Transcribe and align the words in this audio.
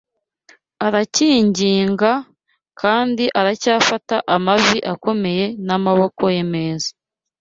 aracyinginga, 0.85 2.11
kandi 2.81 3.23
aracyafata 3.39 4.15
amavi 4.35 4.77
akomeye 4.93 5.45
n'amaboko 5.67 6.23
ye 6.35 6.43
meza 6.53 6.89